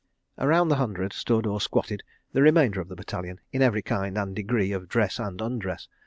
[0.39, 2.01] Around the Hundred stood or squatted
[2.33, 5.87] the remainder of the battalion, in every kind and degree of dress and undress.